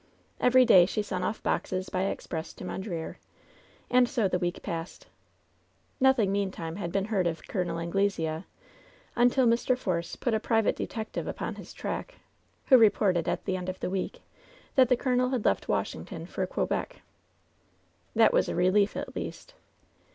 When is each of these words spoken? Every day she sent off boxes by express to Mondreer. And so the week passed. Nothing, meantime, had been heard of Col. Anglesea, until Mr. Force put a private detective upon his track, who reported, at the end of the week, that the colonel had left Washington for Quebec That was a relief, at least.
Every 0.39 0.65
day 0.65 0.87
she 0.87 1.03
sent 1.03 1.23
off 1.23 1.43
boxes 1.43 1.89
by 1.91 2.05
express 2.05 2.53
to 2.53 2.65
Mondreer. 2.65 3.19
And 3.87 4.09
so 4.09 4.27
the 4.27 4.39
week 4.39 4.63
passed. 4.63 5.05
Nothing, 5.99 6.31
meantime, 6.31 6.77
had 6.77 6.91
been 6.91 7.05
heard 7.05 7.27
of 7.27 7.45
Col. 7.45 7.77
Anglesea, 7.77 8.43
until 9.15 9.45
Mr. 9.45 9.77
Force 9.77 10.15
put 10.15 10.33
a 10.33 10.39
private 10.39 10.75
detective 10.75 11.27
upon 11.27 11.53
his 11.53 11.71
track, 11.71 12.15
who 12.65 12.77
reported, 12.79 13.27
at 13.29 13.45
the 13.45 13.55
end 13.55 13.69
of 13.69 13.79
the 13.79 13.91
week, 13.91 14.23
that 14.73 14.89
the 14.89 14.97
colonel 14.97 15.29
had 15.29 15.45
left 15.45 15.67
Washington 15.67 16.25
for 16.25 16.47
Quebec 16.47 17.03
That 18.15 18.33
was 18.33 18.49
a 18.49 18.55
relief, 18.55 18.97
at 18.97 19.15
least. 19.15 19.53